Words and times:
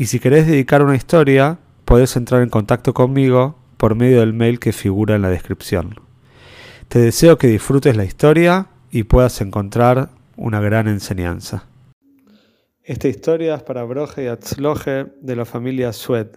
y 0.00 0.06
si 0.06 0.18
querés 0.18 0.46
dedicar 0.46 0.82
una 0.82 0.96
historia, 0.96 1.58
podés 1.84 2.16
entrar 2.16 2.40
en 2.40 2.48
contacto 2.48 2.94
conmigo 2.94 3.58
por 3.76 3.94
medio 3.94 4.20
del 4.20 4.32
mail 4.32 4.58
que 4.58 4.72
figura 4.72 5.14
en 5.14 5.20
la 5.20 5.28
descripción. 5.28 5.94
Te 6.88 7.00
deseo 7.00 7.36
que 7.36 7.48
disfrutes 7.48 7.98
la 7.98 8.06
historia 8.06 8.68
y 8.90 9.02
puedas 9.02 9.42
encontrar 9.42 10.08
una 10.38 10.58
gran 10.58 10.88
enseñanza. 10.88 11.68
Esta 12.82 13.08
historia 13.08 13.56
es 13.56 13.62
para 13.62 13.84
Broje 13.84 14.24
y 14.24 14.28
Atzloje 14.28 15.08
de 15.20 15.36
la 15.36 15.44
familia 15.44 15.92
Sued. 15.92 16.28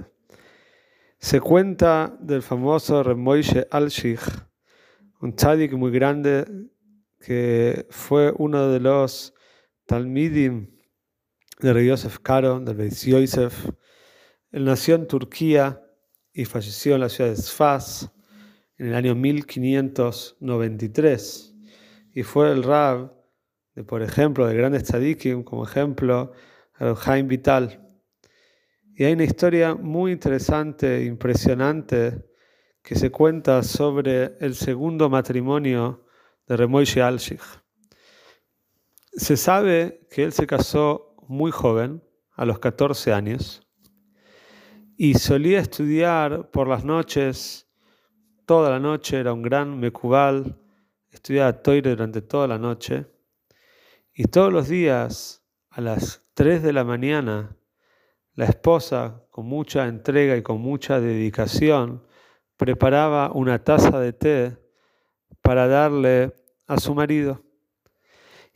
Se 1.19 1.39
cuenta 1.39 2.17
del 2.19 2.41
famoso 2.41 3.01
Remoishe 3.01 3.65
Alshich, 3.71 4.29
un 5.21 5.37
tzadik 5.37 5.71
muy 5.71 5.91
grande 5.93 6.43
que 7.25 7.87
fue 7.91 8.33
uno 8.37 8.67
de 8.67 8.81
los 8.81 9.33
Talmidim 9.85 10.73
de 11.63 11.73
Rey 11.73 11.87
Yosef 11.87 12.19
Karo, 12.19 12.59
del 12.59 12.75
Beis 12.75 13.05
Yosef. 13.05 13.69
Él 14.51 14.65
nació 14.65 14.95
en 14.95 15.07
Turquía 15.07 15.81
y 16.33 16.43
falleció 16.43 16.95
en 16.95 17.01
la 17.01 17.07
ciudad 17.07 17.29
de 17.29 17.37
Sfaz 17.37 18.09
en 18.77 18.87
el 18.87 18.95
año 18.95 19.15
1593 19.15 21.55
y 22.13 22.23
fue 22.23 22.51
el 22.51 22.63
Rab 22.63 23.13
de, 23.75 23.85
por 23.85 24.01
ejemplo, 24.01 24.45
de 24.45 24.55
grandes 24.55 24.83
tzadikim, 24.83 25.43
como 25.43 25.63
ejemplo, 25.63 26.33
Jaime 26.97 27.29
Vital. 27.29 27.79
Y 28.93 29.05
hay 29.05 29.13
una 29.13 29.23
historia 29.23 29.73
muy 29.73 30.11
interesante 30.11 30.97
e 30.97 31.05
impresionante 31.05 32.25
que 32.81 32.95
se 32.95 33.09
cuenta 33.09 33.63
sobre 33.63 34.35
el 34.41 34.55
segundo 34.55 35.09
matrimonio 35.09 36.03
de 36.45 36.57
Remoishe 36.57 37.01
Alshich. 37.01 37.39
Se 39.13 39.37
sabe 39.37 40.05
que 40.11 40.23
él 40.23 40.33
se 40.33 40.45
casó 40.45 41.12
muy 41.27 41.51
joven, 41.51 42.03
a 42.35 42.45
los 42.45 42.59
14 42.59 43.13
años, 43.13 43.67
y 44.97 45.15
solía 45.15 45.59
estudiar 45.59 46.51
por 46.51 46.67
las 46.67 46.83
noches, 46.83 47.67
toda 48.45 48.69
la 48.69 48.79
noche, 48.79 49.19
era 49.19 49.33
un 49.33 49.41
gran 49.41 49.79
mecubal, 49.79 50.59
estudiaba 51.11 51.61
toire 51.61 51.89
durante 51.89 52.21
toda 52.21 52.47
la 52.47 52.57
noche, 52.57 53.05
y 54.13 54.25
todos 54.25 54.51
los 54.51 54.67
días, 54.67 55.43
a 55.69 55.81
las 55.81 56.23
3 56.35 56.61
de 56.61 56.73
la 56.73 56.83
mañana, 56.83 57.55
la 58.35 58.45
esposa, 58.45 59.23
con 59.29 59.45
mucha 59.45 59.87
entrega 59.87 60.35
y 60.37 60.43
con 60.43 60.61
mucha 60.61 60.99
dedicación, 60.99 62.03
preparaba 62.57 63.31
una 63.31 63.63
taza 63.63 63.99
de 63.99 64.13
té 64.13 64.57
para 65.41 65.67
darle 65.67 66.33
a 66.67 66.79
su 66.79 66.95
marido. 66.95 67.43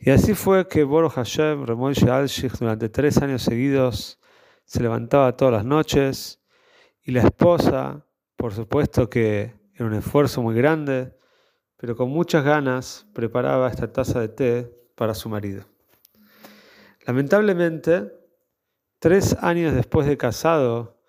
Y 0.00 0.10
así 0.10 0.34
fue 0.34 0.68
que 0.68 0.84
Boro 0.84 1.10
Hashem, 1.10 1.66
Remoshe 1.66 2.08
Alshich, 2.08 2.52
durante 2.58 2.88
tres 2.88 3.18
años 3.18 3.42
seguidos 3.42 4.20
se 4.64 4.80
levantaba 4.80 5.36
todas 5.36 5.54
las 5.54 5.64
noches 5.64 6.40
y 7.02 7.10
la 7.10 7.22
esposa, 7.22 8.06
por 8.36 8.54
supuesto 8.54 9.10
que 9.10 9.54
era 9.74 9.86
un 9.86 9.94
esfuerzo 9.94 10.40
muy 10.40 10.54
grande, 10.54 11.16
pero 11.76 11.96
con 11.96 12.10
muchas 12.10 12.44
ganas 12.44 13.06
preparaba 13.12 13.68
esta 13.68 13.92
taza 13.92 14.20
de 14.20 14.28
té 14.28 14.78
para 14.94 15.14
su 15.14 15.28
marido. 15.28 15.64
Lamentablemente, 17.04 18.12
tres 19.00 19.36
años 19.40 19.74
después 19.74 20.06
de 20.06 20.16
casado, 20.16 21.00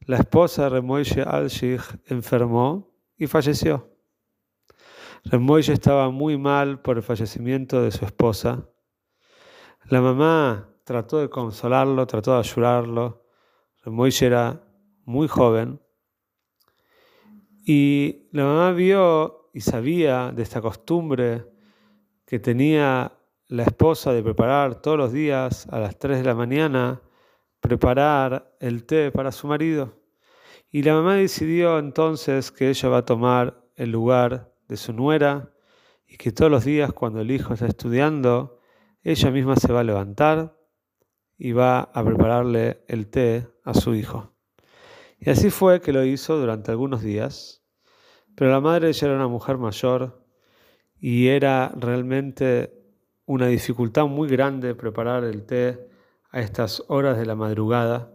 la 0.00 0.16
esposa 0.16 0.64
de 0.64 0.68
Remoshe 0.70 1.22
Alshich 1.22 1.82
enfermó 2.06 2.92
y 3.16 3.26
falleció. 3.26 3.93
Remoye 5.26 5.72
estaba 5.72 6.10
muy 6.10 6.36
mal 6.36 6.82
por 6.82 6.98
el 6.98 7.02
fallecimiento 7.02 7.80
de 7.82 7.90
su 7.90 8.04
esposa. 8.04 8.68
La 9.88 10.02
mamá 10.02 10.68
trató 10.84 11.18
de 11.18 11.30
consolarlo, 11.30 12.06
trató 12.06 12.34
de 12.34 12.40
ayudarlo. 12.40 13.24
Remoye 13.82 14.26
era 14.26 14.62
muy 15.04 15.26
joven. 15.26 15.80
Y 17.64 18.28
la 18.32 18.44
mamá 18.44 18.72
vio 18.72 19.48
y 19.54 19.62
sabía 19.62 20.30
de 20.30 20.42
esta 20.42 20.60
costumbre 20.60 21.46
que 22.26 22.38
tenía 22.38 23.12
la 23.46 23.62
esposa 23.62 24.12
de 24.12 24.22
preparar 24.22 24.82
todos 24.82 24.98
los 24.98 25.12
días 25.12 25.66
a 25.70 25.78
las 25.78 25.98
3 25.98 26.18
de 26.18 26.24
la 26.24 26.34
mañana, 26.34 27.00
preparar 27.60 28.54
el 28.60 28.84
té 28.84 29.10
para 29.10 29.32
su 29.32 29.46
marido. 29.46 30.02
Y 30.70 30.82
la 30.82 30.92
mamá 30.92 31.14
decidió 31.14 31.78
entonces 31.78 32.52
que 32.52 32.68
ella 32.68 32.90
va 32.90 32.98
a 32.98 33.06
tomar 33.06 33.64
el 33.76 33.90
lugar 33.90 34.53
de 34.68 34.76
su 34.76 34.92
nuera 34.92 35.50
y 36.06 36.16
que 36.16 36.32
todos 36.32 36.50
los 36.50 36.64
días 36.64 36.92
cuando 36.92 37.20
el 37.20 37.30
hijo 37.30 37.54
está 37.54 37.66
estudiando, 37.66 38.60
ella 39.02 39.30
misma 39.30 39.56
se 39.56 39.72
va 39.72 39.80
a 39.80 39.84
levantar 39.84 40.56
y 41.36 41.52
va 41.52 41.80
a 41.80 42.04
prepararle 42.04 42.84
el 42.88 43.08
té 43.08 43.48
a 43.64 43.74
su 43.74 43.94
hijo. 43.94 44.32
Y 45.18 45.30
así 45.30 45.50
fue 45.50 45.80
que 45.80 45.92
lo 45.92 46.04
hizo 46.04 46.38
durante 46.38 46.70
algunos 46.70 47.02
días, 47.02 47.62
pero 48.34 48.50
la 48.50 48.60
madre 48.60 48.92
ya 48.92 49.06
era 49.06 49.16
una 49.16 49.28
mujer 49.28 49.58
mayor 49.58 50.24
y 50.98 51.28
era 51.28 51.72
realmente 51.76 52.72
una 53.26 53.46
dificultad 53.46 54.06
muy 54.06 54.28
grande 54.28 54.74
preparar 54.74 55.24
el 55.24 55.44
té 55.44 55.88
a 56.30 56.40
estas 56.40 56.82
horas 56.88 57.16
de 57.16 57.26
la 57.26 57.34
madrugada. 57.34 58.12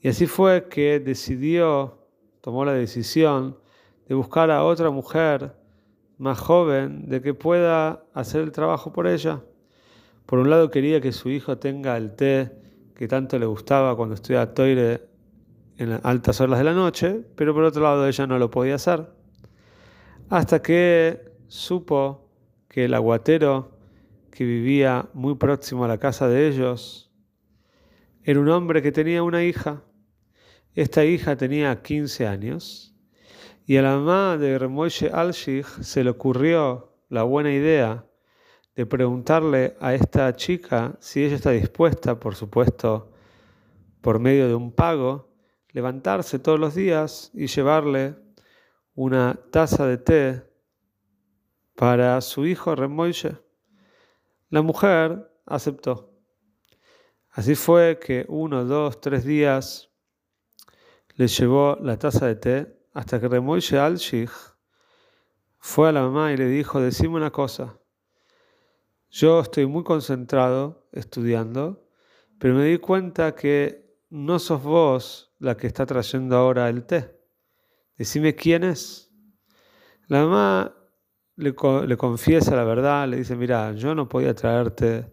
Y 0.00 0.08
así 0.08 0.26
fue 0.26 0.68
que 0.68 1.00
decidió, 1.00 2.06
tomó 2.40 2.64
la 2.64 2.72
decisión 2.72 3.58
de 4.08 4.14
buscar 4.14 4.50
a 4.50 4.64
otra 4.64 4.90
mujer 4.90 5.54
más 6.16 6.38
joven 6.38 7.08
de 7.08 7.20
que 7.20 7.34
pueda 7.34 8.04
hacer 8.14 8.40
el 8.40 8.52
trabajo 8.52 8.92
por 8.92 9.06
ella. 9.06 9.42
Por 10.24 10.38
un 10.38 10.50
lado 10.50 10.70
quería 10.70 11.00
que 11.00 11.12
su 11.12 11.28
hijo 11.28 11.58
tenga 11.58 11.96
el 11.96 12.16
té 12.16 12.50
que 12.94 13.06
tanto 13.06 13.38
le 13.38 13.46
gustaba 13.46 13.94
cuando 13.96 14.14
estudiaba 14.14 14.52
toire 14.54 15.06
en 15.76 15.90
las 15.90 16.04
altas 16.04 16.40
horas 16.40 16.58
de 16.58 16.64
la 16.64 16.72
noche, 16.72 17.22
pero 17.36 17.54
por 17.54 17.62
otro 17.62 17.82
lado 17.82 18.08
ella 18.08 18.26
no 18.26 18.38
lo 18.38 18.50
podía 18.50 18.74
hacer. 18.74 19.06
Hasta 20.30 20.60
que 20.60 21.30
supo 21.46 22.28
que 22.66 22.86
el 22.86 22.94
aguatero 22.94 23.78
que 24.30 24.44
vivía 24.44 25.08
muy 25.12 25.36
próximo 25.36 25.84
a 25.84 25.88
la 25.88 25.98
casa 25.98 26.28
de 26.28 26.48
ellos 26.48 27.12
era 28.24 28.40
un 28.40 28.48
hombre 28.48 28.82
que 28.82 28.90
tenía 28.90 29.22
una 29.22 29.44
hija. 29.44 29.82
Esta 30.74 31.04
hija 31.04 31.36
tenía 31.36 31.82
15 31.82 32.26
años 32.26 32.97
y 33.68 33.76
a 33.76 33.82
la 33.82 33.96
mamá 33.98 34.38
de 34.38 34.58
Remoshe 34.58 35.10
Alshich 35.12 35.66
se 35.82 36.02
le 36.02 36.08
ocurrió 36.08 36.90
la 37.10 37.24
buena 37.24 37.52
idea 37.52 38.06
de 38.74 38.86
preguntarle 38.86 39.76
a 39.78 39.92
esta 39.92 40.34
chica 40.34 40.96
si 41.00 41.22
ella 41.22 41.36
está 41.36 41.50
dispuesta, 41.50 42.18
por 42.18 42.34
supuesto, 42.34 43.12
por 44.00 44.20
medio 44.20 44.48
de 44.48 44.54
un 44.54 44.72
pago, 44.72 45.28
levantarse 45.72 46.38
todos 46.38 46.58
los 46.58 46.74
días 46.74 47.30
y 47.34 47.46
llevarle 47.46 48.16
una 48.94 49.38
taza 49.52 49.86
de 49.86 49.98
té 49.98 50.42
para 51.74 52.22
su 52.22 52.46
hijo 52.46 52.74
Remoshe. 52.74 53.36
La 54.48 54.62
mujer 54.62 55.30
aceptó. 55.44 56.10
Así 57.32 57.54
fue 57.54 57.98
que 58.00 58.24
uno, 58.30 58.64
dos, 58.64 58.98
tres 58.98 59.24
días 59.24 59.90
le 61.16 61.28
llevó 61.28 61.76
la 61.82 61.98
taza 61.98 62.24
de 62.24 62.34
té 62.36 62.77
hasta 62.98 63.20
que 63.20 63.28
Remoishe 63.28 63.78
Alshich 63.78 64.32
fue 65.56 65.88
a 65.88 65.92
la 65.92 66.02
mamá 66.02 66.32
y 66.32 66.36
le 66.36 66.46
dijo, 66.46 66.80
decime 66.80 67.14
una 67.14 67.30
cosa, 67.30 67.78
yo 69.08 69.38
estoy 69.38 69.66
muy 69.66 69.84
concentrado 69.84 70.88
estudiando, 70.90 71.88
pero 72.40 72.54
me 72.54 72.64
di 72.64 72.78
cuenta 72.78 73.36
que 73.36 74.02
no 74.10 74.40
sos 74.40 74.64
vos 74.64 75.32
la 75.38 75.56
que 75.56 75.68
está 75.68 75.86
trayendo 75.86 76.36
ahora 76.36 76.68
el 76.68 76.86
té. 76.86 77.16
Decime 77.96 78.34
quién 78.34 78.64
es. 78.64 79.12
La 80.08 80.26
mamá 80.26 80.74
le, 81.36 81.54
confiesa 81.54 82.56
la 82.56 82.64
verdad, 82.64 83.06
le 83.06 83.18
dice, 83.18 83.36
mira, 83.36 83.74
yo 83.74 83.94
no 83.94 84.08
podía 84.08 84.34
traerte 84.34 85.08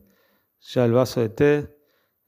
ya 0.59 0.85
el 0.85 0.93
vaso 0.93 1.21
de 1.21 1.29
té, 1.29 1.77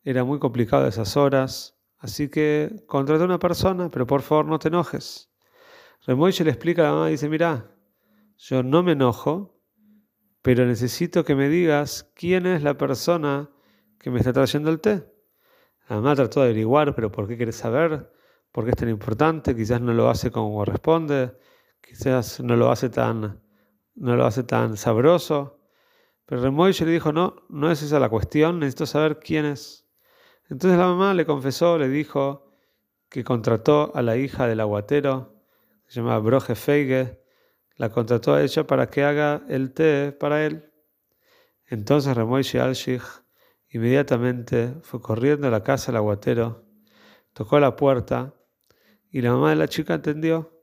era 0.04 0.24
muy 0.24 0.38
complicado 0.38 0.86
esas 0.86 1.18
horas, 1.18 1.80
así 1.98 2.30
que 2.30 2.84
contraté 2.86 3.24
a 3.24 3.26
una 3.26 3.40
persona, 3.40 3.90
pero 3.90 4.06
por 4.06 4.22
favor 4.22 4.46
no 4.46 4.60
te 4.60 4.68
enojes. 4.68 5.32
Remoishe 6.08 6.44
le 6.44 6.50
explica 6.50 6.82
a 6.82 6.86
la 6.86 6.92
mamá, 6.94 7.08
dice, 7.10 7.30
mira, 7.30 7.70
yo 8.38 8.64
no 8.64 8.82
me 8.82 8.94
enojo, 8.94 9.62
pero 10.42 10.66
necesito 10.66 11.24
que 11.24 11.36
me 11.36 11.50
digas 11.50 12.12
quién 12.16 12.48
es 12.48 12.64
la 12.64 12.78
persona 12.78 13.52
que 14.00 14.10
me 14.10 14.18
está 14.18 14.34
trayendo 14.34 14.72
el 14.72 14.80
té. 14.80 15.06
La 15.88 15.98
mamá 15.98 16.16
trató 16.16 16.40
de 16.40 16.48
averiguar, 16.48 16.96
pero 16.96 17.12
¿por 17.12 17.28
qué 17.28 17.38
quieres 17.38 17.58
saber? 17.58 18.10
por 18.58 18.66
qué 18.66 18.72
es 18.72 18.78
tan 18.78 18.90
importante, 18.90 19.56
quizás 19.56 19.82
no 19.82 19.94
lo 19.94 20.10
hace 20.10 20.32
como 20.32 20.56
corresponde, 20.56 21.38
quizás 21.80 22.40
no 22.40 22.56
lo 22.56 22.72
hace 22.72 22.90
tan, 22.90 23.40
no 23.94 24.16
lo 24.16 24.26
hace 24.26 24.42
tan 24.42 24.78
sabroso. 24.78 25.60
Pero 26.26 26.42
Remoishe 26.42 26.84
le 26.84 26.92
dijo, 26.92 27.14
no, 27.14 27.36
no 27.50 27.72
es 27.72 27.84
esa 27.84 28.00
la 28.00 28.10
cuestión, 28.10 28.58
necesito 28.58 28.88
saber 28.88 29.20
quién 29.20 29.46
es. 29.46 29.88
Entonces 30.50 30.80
la 30.80 30.88
mamá 30.88 31.14
le 31.14 31.28
confesó, 31.28 31.78
le 31.78 31.88
dijo 31.88 32.52
que 33.10 33.24
contrató 33.24 33.92
a 33.96 34.02
la 34.02 34.18
hija 34.18 34.48
del 34.48 34.60
aguatero, 34.60 35.37
se 35.88 36.02
llama 36.02 36.20
Broje 36.20 36.56
Feige, 36.56 37.22
la 37.76 37.90
contrató 37.90 38.34
a 38.34 38.44
ella 38.44 38.66
para 38.68 38.90
que 38.90 39.04
haga 39.04 39.44
el 39.48 39.72
té 39.74 40.12
para 40.12 40.46
él. 40.46 40.72
Entonces 41.66 42.16
Remoishe 42.16 42.60
Alshich 42.60 43.04
inmediatamente 43.70 44.76
fue 44.82 45.02
corriendo 45.02 45.48
a 45.48 45.52
la 45.52 45.64
casa 45.64 45.88
del 45.92 45.98
aguatero, 45.98 46.66
tocó 47.34 47.60
la 47.60 47.76
puerta 47.76 48.34
y 49.10 49.22
la 49.22 49.32
mamá 49.32 49.52
de 49.52 49.58
la 49.58 49.68
chica 49.68 49.96
entendió. 49.96 50.54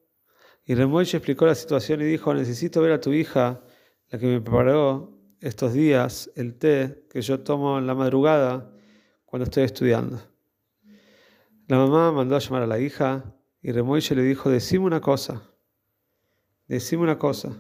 Y 0.65 0.75
Remoishe 0.75 1.17
explicó 1.17 1.47
la 1.47 1.55
situación 1.55 2.01
y 2.01 2.05
dijo, 2.05 2.33
necesito 2.35 2.81
ver 2.81 2.93
a 2.93 3.01
tu 3.01 3.13
hija, 3.13 3.63
la 4.09 4.19
que 4.19 4.27
me 4.27 4.41
preparó 4.41 5.19
estos 5.41 5.73
días 5.73 6.31
el 6.37 6.59
té 6.59 7.07
que 7.11 7.21
yo 7.21 7.41
tomo 7.41 7.79
en 7.79 7.87
la 7.87 7.95
madrugada 7.95 8.73
cuando 9.25 9.45
estoy 9.45 9.65
estudiando. 9.65 10.21
La 11.67 11.79
mamá 11.79 12.13
mandó 12.13 12.37
a 12.37 12.39
llamar 12.39 12.63
a 12.63 12.67
la 12.67 12.79
hija 12.79 13.35
y 13.65 13.73
Remoishe 13.73 14.15
le 14.15 14.23
dijo, 14.23 14.51
decime 14.51 14.85
una 14.85 15.01
cosa, 15.01 15.51
decime 16.69 17.03
una 17.03 17.19
cosa. 17.19 17.57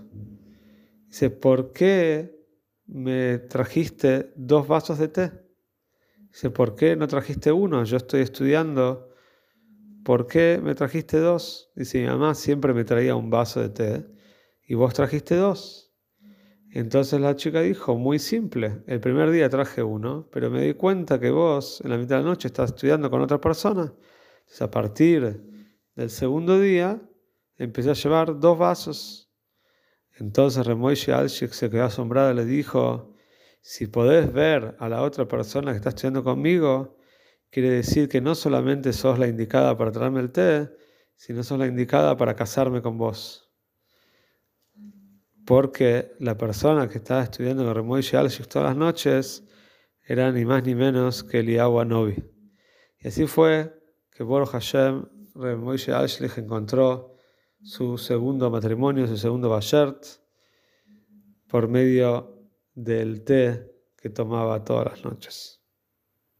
Dice, 1.06 1.30
¿por 1.30 1.72
qué 1.72 2.46
me 2.84 3.38
trajiste 3.38 4.30
dos 4.36 4.68
vasos 4.68 4.98
de 4.98 5.08
té? 5.08 5.32
Dice, 6.30 6.50
¿por 6.50 6.74
qué 6.74 6.94
no 6.94 7.08
trajiste 7.08 7.50
uno? 7.52 7.82
Yo 7.84 7.96
estoy 7.96 8.20
estudiando. 8.20 9.14
¿Por 10.04 10.26
qué 10.26 10.60
me 10.62 10.74
trajiste 10.74 11.16
dos? 11.16 11.72
Dice, 11.74 12.02
mi 12.02 12.06
mamá 12.06 12.34
siempre 12.34 12.74
me 12.74 12.84
traía 12.84 13.16
un 13.16 13.30
vaso 13.30 13.62
de 13.62 13.70
té 13.70 14.06
y 14.66 14.74
vos 14.74 14.92
trajiste 14.92 15.36
dos. 15.36 15.94
Entonces 16.70 17.18
la 17.18 17.34
chica 17.34 17.62
dijo, 17.62 17.96
muy 17.96 18.18
simple, 18.18 18.82
el 18.86 19.00
primer 19.00 19.30
día 19.30 19.48
traje 19.48 19.82
uno, 19.82 20.28
pero 20.30 20.50
me 20.50 20.60
di 20.60 20.74
cuenta 20.74 21.18
que 21.18 21.30
vos 21.30 21.80
en 21.82 21.88
la 21.88 21.96
mitad 21.96 22.16
de 22.16 22.24
la 22.24 22.28
noche 22.28 22.48
estás 22.48 22.72
estudiando 22.72 23.10
con 23.10 23.22
otra 23.22 23.40
persona. 23.40 23.94
Entonces 24.40 24.60
a 24.60 24.70
partir 24.70 25.53
del 25.94 26.10
segundo 26.10 26.60
día 26.60 27.00
empecé 27.56 27.90
a 27.90 27.94
llevar 27.94 28.38
dos 28.38 28.58
vasos. 28.58 29.30
Entonces 30.12 30.66
Remoishe 30.66 31.12
Alshik 31.12 31.52
se 31.52 31.70
quedó 31.70 31.84
asombrado 31.84 32.32
y 32.32 32.34
le 32.34 32.44
dijo, 32.44 33.14
si 33.60 33.86
podés 33.86 34.32
ver 34.32 34.76
a 34.78 34.88
la 34.88 35.02
otra 35.02 35.26
persona 35.26 35.72
que 35.72 35.78
está 35.78 35.90
estudiando 35.90 36.22
conmigo, 36.22 36.96
quiere 37.50 37.70
decir 37.70 38.08
que 38.08 38.20
no 38.20 38.34
solamente 38.34 38.92
sos 38.92 39.18
la 39.18 39.26
indicada 39.26 39.76
para 39.76 39.92
traerme 39.92 40.20
el 40.20 40.32
té, 40.32 40.70
sino 41.16 41.42
sos 41.42 41.58
la 41.58 41.66
indicada 41.66 42.16
para 42.16 42.34
casarme 42.34 42.82
con 42.82 42.98
vos 42.98 43.44
porque 45.44 46.12
la 46.18 46.36
persona 46.36 46.88
que 46.88 46.98
estaba 46.98 47.22
estudiando 47.22 47.64
con 47.64 47.74
Remoishe 47.74 48.16
Alshik 48.16 48.46
todas 48.46 48.68
las 48.68 48.76
noches 48.76 49.44
era 50.02 50.30
ni 50.32 50.44
más 50.44 50.64
ni 50.64 50.74
menos 50.74 51.22
que 51.22 51.40
Eliyahu 51.40 51.84
Novi. 51.84 52.24
Y 52.98 53.08
así 53.08 53.26
fue 53.26 53.74
que 54.10 54.22
Bor 54.22 54.46
Hashem, 54.46 55.06
Remoishe 55.34 55.92
Alshik 55.92 56.38
encontró 56.38 57.16
su 57.60 57.98
segundo 57.98 58.50
matrimonio, 58.50 59.06
su 59.06 59.16
segundo 59.16 59.48
Bashert, 59.48 60.04
por 61.48 61.68
medio 61.68 62.48
del 62.74 63.24
té 63.24 63.70
que 63.96 64.10
tomaba 64.10 64.62
todas 64.62 64.86
las 64.86 65.04
noches. 65.04 65.63